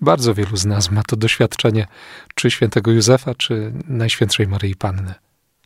Bardzo 0.00 0.34
wielu 0.34 0.56
z 0.56 0.66
nas 0.66 0.90
ma 0.90 1.02
to 1.02 1.16
doświadczenie, 1.16 1.86
czy 2.34 2.50
świętego 2.50 2.90
Józefa, 2.90 3.34
czy 3.34 3.72
Najświętszej 3.88 4.48
Maryi 4.48 4.76
Panny. 4.76 5.14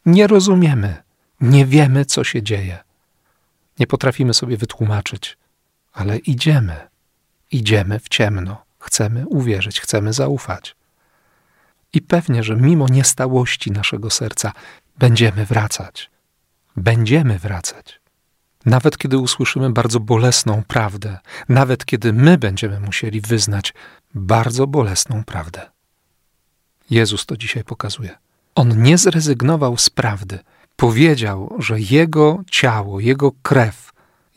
Nie 0.07 0.27
rozumiemy, 0.27 1.03
nie 1.41 1.67
wiemy, 1.67 2.05
co 2.05 2.25
się 2.25 2.43
dzieje. 2.43 2.79
Nie 3.79 3.87
potrafimy 3.87 4.35
sobie 4.35 4.57
wytłumaczyć, 4.57 5.39
ale 5.93 6.19
idziemy. 6.19 6.90
Idziemy 7.51 7.99
w 7.99 8.09
ciemno. 8.09 8.65
Chcemy 8.79 9.27
uwierzyć, 9.27 9.81
chcemy 9.81 10.13
zaufać. 10.13 10.77
I 11.93 12.03
pewnie, 12.03 12.43
że 12.43 12.57
mimo 12.57 12.87
niestałości 12.89 13.71
naszego 13.71 14.11
serca 14.11 14.53
będziemy 14.99 15.47
wracać. 15.47 16.11
Będziemy 16.77 17.39
wracać. 17.39 18.01
Nawet 18.67 18.99
kiedy 18.99 19.19
usłyszymy 19.19 19.71
bardzo 19.71 20.01
bolesną 20.01 20.63
prawdę, 20.69 21.19
nawet 21.49 21.85
kiedy 21.85 22.13
my 22.13 22.39
będziemy 22.39 22.81
musieli 22.81 23.21
wyznać 23.21 23.75
bardzo 24.15 24.67
bolesną 24.67 25.25
prawdę. 25.25 25.71
Jezus 26.91 27.27
to 27.27 27.37
dzisiaj 27.37 27.65
pokazuje. 27.65 28.19
On 28.55 28.83
nie 28.83 28.99
zrezygnował 28.99 29.77
z 29.77 29.91
prawdy. 29.91 30.39
Powiedział, 30.77 31.57
że 31.59 31.81
Jego 31.81 32.43
ciało, 32.51 33.01
Jego 33.01 33.33
krew 33.43 33.90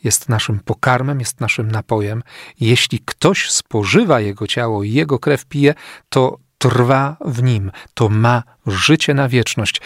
jest 0.04 0.28
naszym 0.28 0.60
pokarmem, 0.60 1.20
jest 1.20 1.40
naszym 1.40 1.70
napojem. 1.70 2.22
Jeśli 2.60 2.98
ktoś 3.04 3.50
spożywa 3.50 4.20
Jego 4.20 4.46
ciało 4.46 4.82
i 4.82 4.92
Jego 4.92 5.18
krew 5.18 5.44
pije, 5.46 5.74
to 6.08 6.38
trwa 6.58 7.16
w 7.20 7.42
nim, 7.42 7.70
to 7.94 8.08
ma 8.08 8.42
życie 8.66 9.14
na 9.14 9.28
wieczność. 9.28 9.80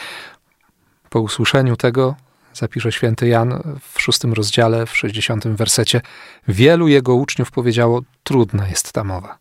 Po 1.10 1.20
usłyszeniu 1.20 1.76
tego 1.76 2.14
zapisze 2.54 2.92
święty 2.92 3.28
Jan 3.28 3.78
w 3.92 4.02
szóstym 4.02 4.32
rozdziale, 4.32 4.86
w 4.86 4.96
sześćdziesiątym 4.96 5.56
wersecie, 5.56 6.00
wielu 6.48 6.88
jego 6.88 7.14
uczniów 7.14 7.50
powiedziało, 7.50 8.02
trudna 8.22 8.68
jest 8.68 8.92
ta 8.92 9.04
mowa. 9.04 9.38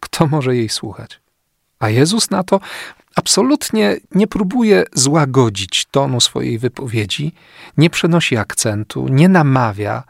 Kto 0.00 0.26
może 0.26 0.56
jej 0.56 0.68
słuchać? 0.68 1.20
A 1.78 1.88
Jezus 1.88 2.30
na 2.30 2.42
to 2.42 2.60
absolutnie 3.16 3.96
nie 4.14 4.26
próbuje 4.26 4.84
złagodzić 4.94 5.86
tonu 5.90 6.20
swojej 6.20 6.58
wypowiedzi, 6.58 7.32
nie 7.76 7.90
przenosi 7.90 8.36
akcentu, 8.36 9.08
nie 9.08 9.28
namawia, 9.28 10.02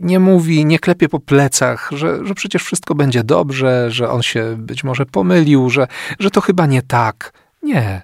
nie 0.00 0.20
mówi, 0.20 0.66
nie 0.66 0.78
klepie 0.78 1.08
po 1.08 1.20
plecach, 1.20 1.90
że, 1.92 2.26
że 2.26 2.34
przecież 2.34 2.64
wszystko 2.64 2.94
będzie 2.94 3.24
dobrze, 3.24 3.90
że 3.90 4.10
on 4.10 4.22
się 4.22 4.56
być 4.58 4.84
może 4.84 5.06
pomylił, 5.06 5.70
że, 5.70 5.86
że 6.18 6.30
to 6.30 6.40
chyba 6.40 6.66
nie 6.66 6.82
tak. 6.82 7.32
Nie. 7.62 8.02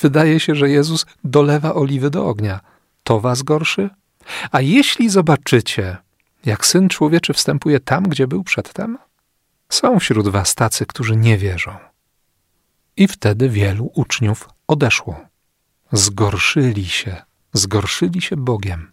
Wydaje 0.00 0.40
się, 0.40 0.54
że 0.54 0.70
Jezus 0.70 1.06
dolewa 1.24 1.74
oliwy 1.74 2.10
do 2.10 2.26
ognia. 2.26 2.60
To 3.04 3.20
was 3.20 3.42
gorszy? 3.42 3.90
A 4.52 4.60
jeśli 4.60 5.10
zobaczycie, 5.10 5.96
jak 6.44 6.66
syn 6.66 6.88
człowieczy 6.88 7.32
wstępuje 7.32 7.80
tam, 7.80 8.04
gdzie 8.04 8.26
był 8.26 8.44
przedtem, 8.44 8.98
są 9.68 9.98
wśród 9.98 10.28
was 10.28 10.54
tacy, 10.54 10.86
którzy 10.86 11.16
nie 11.16 11.38
wierzą. 11.38 11.91
I 12.96 13.08
wtedy 13.08 13.48
wielu 13.48 13.90
uczniów 13.94 14.48
odeszło. 14.68 15.20
Zgorszyli 15.92 16.86
się, 16.86 17.22
zgorszyli 17.52 18.22
się 18.22 18.36
Bogiem, 18.36 18.90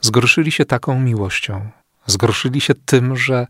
zgorszyli 0.00 0.52
się 0.52 0.64
taką 0.64 1.00
miłością, 1.00 1.70
zgorszyli 2.06 2.60
się 2.60 2.74
tym, 2.74 3.16
że, 3.16 3.46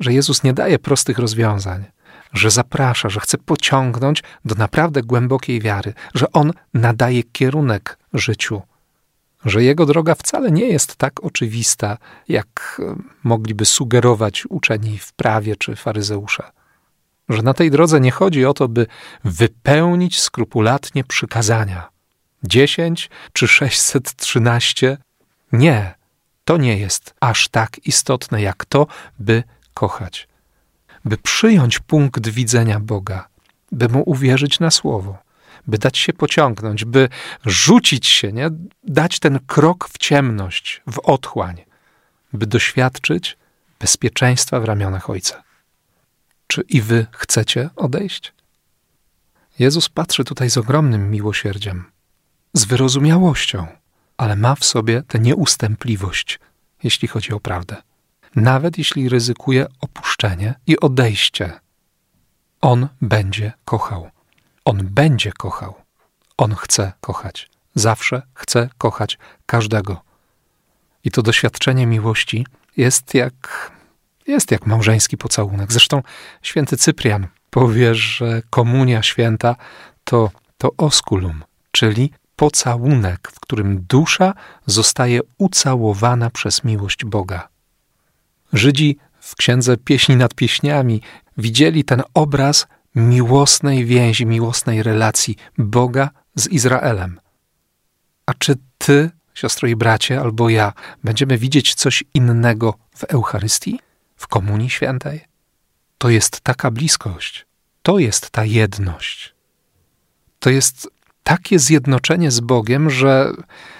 że 0.00 0.12
Jezus 0.12 0.42
nie 0.42 0.52
daje 0.52 0.78
prostych 0.78 1.18
rozwiązań, 1.18 1.84
że 2.32 2.50
zaprasza, 2.50 3.08
że 3.08 3.20
chce 3.20 3.38
pociągnąć 3.38 4.22
do 4.44 4.54
naprawdę 4.54 5.02
głębokiej 5.02 5.60
wiary, 5.60 5.94
że 6.14 6.32
On 6.32 6.52
nadaje 6.74 7.22
kierunek 7.22 7.98
życiu, 8.12 8.62
że 9.44 9.62
Jego 9.64 9.86
droga 9.86 10.14
wcale 10.14 10.50
nie 10.50 10.68
jest 10.68 10.96
tak 10.96 11.24
oczywista, 11.24 11.98
jak 12.28 12.80
mogliby 13.24 13.64
sugerować 13.64 14.46
uczeni 14.46 14.98
w 14.98 15.12
prawie 15.12 15.56
czy 15.56 15.76
faryzeusze 15.76 16.55
że 17.28 17.42
na 17.42 17.54
tej 17.54 17.70
drodze 17.70 18.00
nie 18.00 18.10
chodzi 18.10 18.44
o 18.44 18.54
to, 18.54 18.68
by 18.68 18.86
wypełnić 19.24 20.20
skrupulatnie 20.20 21.04
przykazania. 21.04 21.88
Dziesięć 22.44 23.10
czy 23.32 23.48
sześćset 23.48 24.16
trzynaście? 24.16 24.98
Nie, 25.52 25.94
to 26.44 26.56
nie 26.56 26.78
jest 26.78 27.14
aż 27.20 27.48
tak 27.48 27.86
istotne 27.86 28.42
jak 28.42 28.64
to, 28.64 28.86
by 29.18 29.42
kochać, 29.74 30.28
by 31.04 31.16
przyjąć 31.16 31.78
punkt 31.78 32.28
widzenia 32.28 32.80
Boga, 32.80 33.28
by 33.72 33.88
mu 33.88 34.02
uwierzyć 34.06 34.60
na 34.60 34.70
słowo, 34.70 35.18
by 35.66 35.78
dać 35.78 35.98
się 35.98 36.12
pociągnąć, 36.12 36.84
by 36.84 37.08
rzucić 37.46 38.06
się, 38.06 38.32
nie? 38.32 38.50
dać 38.84 39.18
ten 39.18 39.38
krok 39.46 39.88
w 39.88 39.98
ciemność, 39.98 40.82
w 40.86 40.98
otchłań, 40.98 41.64
by 42.32 42.46
doświadczyć 42.46 43.36
bezpieczeństwa 43.80 44.60
w 44.60 44.64
ramionach 44.64 45.10
Ojca. 45.10 45.45
Czy 46.46 46.62
i 46.68 46.82
wy 46.82 47.06
chcecie 47.12 47.70
odejść? 47.76 48.32
Jezus 49.58 49.88
patrzy 49.88 50.24
tutaj 50.24 50.50
z 50.50 50.56
ogromnym 50.56 51.10
miłosierdziem, 51.10 51.84
z 52.52 52.64
wyrozumiałością, 52.64 53.66
ale 54.16 54.36
ma 54.36 54.54
w 54.54 54.64
sobie 54.64 55.02
tę 55.02 55.18
nieustępliwość, 55.18 56.40
jeśli 56.82 57.08
chodzi 57.08 57.32
o 57.32 57.40
prawdę. 57.40 57.76
Nawet 58.36 58.78
jeśli 58.78 59.08
ryzykuje 59.08 59.66
opuszczenie 59.80 60.54
i 60.66 60.80
odejście, 60.80 61.60
on 62.60 62.88
będzie 63.02 63.52
kochał. 63.64 64.10
On 64.64 64.86
będzie 64.86 65.32
kochał. 65.32 65.74
On 66.36 66.54
chce 66.54 66.92
kochać. 67.00 67.50
Zawsze 67.74 68.22
chce 68.34 68.68
kochać 68.78 69.18
każdego. 69.46 70.02
I 71.04 71.10
to 71.10 71.22
doświadczenie 71.22 71.86
miłości 71.86 72.46
jest 72.76 73.14
jak 73.14 73.70
jest 74.26 74.50
jak 74.50 74.66
małżeński 74.66 75.16
pocałunek. 75.16 75.72
Zresztą 75.72 76.02
święty 76.42 76.76
Cyprian 76.76 77.26
powie, 77.50 77.94
że 77.94 78.42
komunia 78.50 79.02
święta 79.02 79.56
to, 80.04 80.30
to 80.58 80.70
osculum, 80.76 81.44
czyli 81.70 82.12
pocałunek, 82.36 83.28
w 83.32 83.40
którym 83.40 83.84
dusza 83.88 84.34
zostaje 84.66 85.20
ucałowana 85.38 86.30
przez 86.30 86.64
miłość 86.64 87.04
Boga. 87.04 87.48
Żydzi 88.52 88.96
w 89.20 89.36
księdze 89.36 89.76
Pieśni 89.76 90.16
nad 90.16 90.34
Pieśniami 90.34 91.02
widzieli 91.36 91.84
ten 91.84 92.02
obraz 92.14 92.66
miłosnej 92.94 93.84
więzi, 93.84 94.26
miłosnej 94.26 94.82
relacji 94.82 95.36
Boga 95.58 96.10
z 96.34 96.46
Izraelem. 96.46 97.20
A 98.26 98.34
czy 98.34 98.56
ty, 98.78 99.10
siostro 99.34 99.68
i 99.68 99.76
bracie, 99.76 100.20
albo 100.20 100.48
ja, 100.48 100.72
będziemy 101.04 101.38
widzieć 101.38 101.74
coś 101.74 102.04
innego 102.14 102.74
w 102.96 103.04
Eucharystii? 103.04 103.85
W 104.16 104.26
Komunii 104.26 104.70
Świętej. 104.70 105.24
To 105.98 106.08
jest 106.08 106.40
taka 106.40 106.70
bliskość, 106.70 107.46
to 107.82 107.98
jest 107.98 108.30
ta 108.30 108.44
jedność. 108.44 109.34
To 110.38 110.50
jest 110.50 110.88
takie 111.22 111.58
zjednoczenie 111.58 112.30
z 112.30 112.40
Bogiem, 112.40 112.90
że 112.90 113.32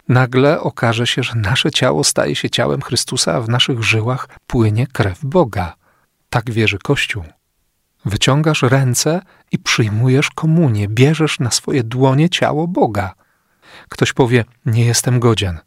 nagle 0.08 0.60
okaże 0.60 1.06
się, 1.06 1.22
że 1.22 1.34
nasze 1.34 1.70
ciało 1.70 2.04
staje 2.04 2.36
się 2.36 2.50
ciałem 2.50 2.82
Chrystusa, 2.82 3.34
a 3.34 3.40
w 3.40 3.48
naszych 3.48 3.82
żyłach 3.82 4.28
płynie 4.46 4.86
krew 4.86 5.24
Boga. 5.24 5.74
Tak 6.30 6.50
wierzy 6.50 6.78
Kościół. 6.78 7.24
Wyciągasz 8.04 8.62
ręce 8.62 9.20
i 9.52 9.58
przyjmujesz 9.58 10.30
komunię, 10.30 10.88
bierzesz 10.88 11.38
na 11.40 11.50
swoje 11.50 11.84
dłonie 11.84 12.30
ciało 12.30 12.68
Boga. 12.68 13.14
Ktoś 13.88 14.12
powie: 14.12 14.44
Nie 14.66 14.84
jestem 14.84 15.20
godzien. 15.20 15.58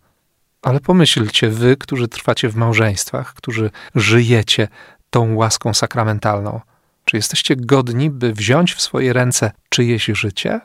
Ale 0.62 0.80
pomyślcie, 0.80 1.50
wy, 1.50 1.78
którzy 1.78 2.08
trwacie 2.08 2.50
w 2.50 2.56
małżeństwach, 2.56 3.34
którzy 3.34 3.72
żyjecie 3.95 4.67
tą 5.10 5.36
łaską 5.36 5.74
sakramentalną, 5.74 6.62
czy 7.06 7.17
jesteście 7.17 7.56
godni, 7.56 8.10
by 8.10 8.34
wziąć 8.34 8.74
w 8.74 8.82
swoje 8.82 9.13
ręce 9.13 9.52
czyjeś 9.69 10.06
życie? 10.06 10.60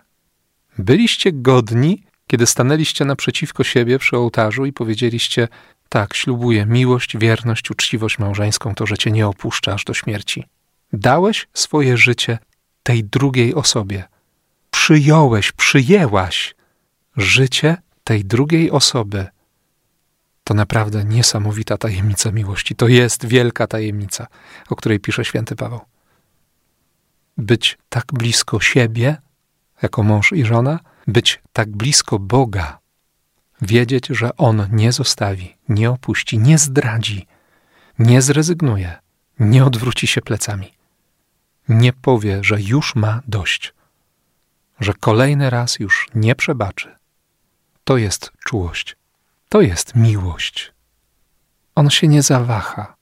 Byliście 0.78 1.32
godni, 1.32 2.02
kiedy 2.26 2.46
stanęliście 2.46 3.04
naprzeciwko 3.04 3.64
siebie 3.64 3.98
przy 3.98 4.16
ołtarzu 4.16 4.66
i 4.66 4.72
powiedzieliście: 4.72 5.48
Tak, 5.88 6.14
ślubuję 6.14 6.66
miłość, 6.66 7.16
wierność, 7.16 7.70
uczciwość 7.70 8.18
małżeńską, 8.18 8.74
to, 8.74 8.86
że 8.86 8.98
cię 8.98 9.10
nie 9.10 9.26
opuszczę 9.26 9.72
aż 9.72 9.84
do 9.84 9.94
śmierci. 9.94 10.44
Dałeś 10.92 11.48
swoje 11.54 11.96
życie 11.96 12.38
tej 12.82 13.04
drugiej 13.04 13.54
osobie. 13.54 14.04
Przyjąłeś, 14.70 15.52
przyjęłaś 15.52 16.54
życie 17.16 17.76
tej 18.04 18.24
drugiej 18.24 18.70
osoby. 18.70 19.26
To 20.44 20.54
naprawdę 20.54 21.04
niesamowita 21.04 21.78
tajemnica 21.78 22.32
miłości. 22.32 22.74
To 22.74 22.88
jest 22.88 23.26
wielka 23.26 23.66
tajemnica, 23.66 24.26
o 24.68 24.76
której 24.76 25.00
pisze 25.00 25.24
święty 25.24 25.56
Paweł. 25.56 25.80
Być 27.36 27.78
tak 27.88 28.04
blisko 28.12 28.60
siebie, 28.60 29.16
jako 29.82 30.02
mąż 30.02 30.32
i 30.32 30.44
żona, 30.44 30.80
być 31.06 31.42
tak 31.52 31.68
blisko 31.68 32.18
Boga, 32.18 32.78
wiedzieć, 33.62 34.06
że 34.06 34.36
On 34.36 34.68
nie 34.72 34.92
zostawi, 34.92 35.56
nie 35.68 35.90
opuści, 35.90 36.38
nie 36.38 36.58
zdradzi, 36.58 37.26
nie 37.98 38.22
zrezygnuje, 38.22 38.94
nie 39.38 39.64
odwróci 39.64 40.06
się 40.06 40.20
plecami, 40.20 40.74
nie 41.68 41.92
powie, 41.92 42.44
że 42.44 42.60
już 42.60 42.94
ma 42.94 43.20
dość, 43.28 43.74
że 44.80 44.94
kolejny 45.00 45.50
raz 45.50 45.78
już 45.78 46.08
nie 46.14 46.34
przebaczy. 46.34 46.96
To 47.84 47.96
jest 47.96 48.32
czułość, 48.44 48.96
to 49.54 49.60
jest 49.60 49.94
miłość. 49.94 50.72
On 51.74 51.90
się 51.90 52.08
nie 52.08 52.22
zawaha, 52.22 52.94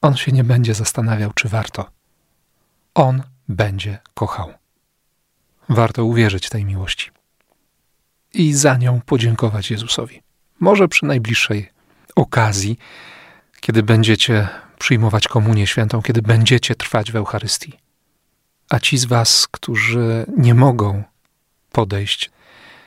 on 0.00 0.16
się 0.16 0.32
nie 0.32 0.44
będzie 0.44 0.74
zastanawiał, 0.74 1.32
czy 1.34 1.48
warto. 1.48 1.90
On 2.94 3.22
będzie 3.48 3.98
kochał. 4.14 4.54
Warto 5.68 6.04
uwierzyć 6.04 6.48
tej 6.48 6.64
miłości 6.64 7.10
i 8.34 8.54
za 8.54 8.76
nią 8.76 9.00
podziękować 9.00 9.70
Jezusowi. 9.70 10.22
Może 10.60 10.88
przy 10.88 11.06
najbliższej 11.06 11.72
okazji, 12.16 12.78
kiedy 13.60 13.82
będziecie 13.82 14.48
przyjmować 14.78 15.28
komunię 15.28 15.66
świętą, 15.66 16.02
kiedy 16.02 16.22
będziecie 16.22 16.74
trwać 16.74 17.12
w 17.12 17.16
Eucharystii. 17.16 17.72
A 18.70 18.78
ci 18.78 18.98
z 18.98 19.04
Was, 19.04 19.48
którzy 19.50 20.26
nie 20.36 20.54
mogą 20.54 21.02
podejść 21.72 22.30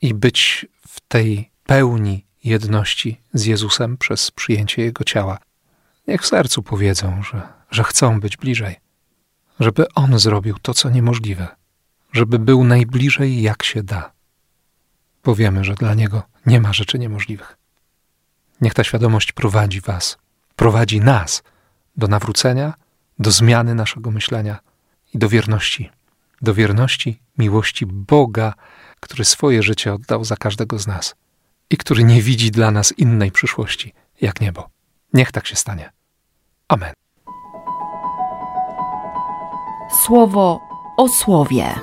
i 0.02 0.14
być 0.14 0.66
w 0.88 1.00
tej 1.00 1.50
pełni 1.66 2.26
jedności 2.44 3.22
z 3.34 3.46
Jezusem 3.46 3.98
przez 3.98 4.32
przyjęcie 4.32 4.82
Jego 4.82 5.04
ciała, 5.04 5.38
niech 6.08 6.22
w 6.22 6.28
sercu 6.28 6.64
powiedzą, 6.64 7.24
że, 7.24 7.42
że 7.72 7.84
chcą 7.84 8.20
być 8.20 8.38
bliżej, 8.38 8.76
żeby 9.60 9.94
On 9.94 10.20
zrobił 10.20 10.60
to, 10.62 10.74
co 10.74 10.90
niemożliwe, 10.90 11.48
żeby 12.14 12.40
był 12.40 12.64
najbliżej, 12.64 13.42
jak 13.42 13.64
się 13.64 13.84
da. 13.84 14.12
Powiemy, 15.22 15.64
że 15.64 15.74
dla 15.74 15.94
Niego 15.94 16.24
nie 16.46 16.62
ma 16.62 16.74
rzeczy 16.74 17.00
niemożliwych. 17.00 17.58
Niech 18.62 18.74
ta 18.74 18.84
świadomość 18.84 19.32
prowadzi 19.32 19.82
Was, 19.82 20.18
prowadzi 20.56 21.02
nas 21.02 21.44
do 21.98 22.08
nawrócenia, 22.08 22.74
do 23.20 23.32
zmiany 23.32 23.76
naszego 23.76 24.12
myślenia 24.12 24.60
i 25.14 25.18
do 25.18 25.30
wierności. 25.30 25.90
Do 26.42 26.54
wierności, 26.54 27.20
miłości 27.38 27.86
Boga, 27.86 28.54
który 29.00 29.26
swoje 29.26 29.64
życie 29.64 29.94
oddał 29.94 30.26
za 30.26 30.38
każdego 30.38 30.80
z 30.80 30.88
nas 30.88 31.16
i 31.70 31.78
który 31.78 32.04
nie 32.04 32.22
widzi 32.22 32.52
dla 32.52 32.72
nas 32.72 32.92
innej 32.92 33.32
przyszłości 33.32 33.94
jak 34.22 34.42
niebo. 34.42 34.70
Niech 35.14 35.32
tak 35.32 35.48
się 35.48 35.56
stanie. 35.56 35.92
Amen. 36.68 36.94
Słowo 40.06 40.60
o 40.98 41.10
słowie. 41.10 41.76